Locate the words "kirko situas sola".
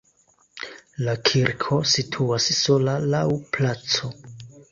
1.31-2.97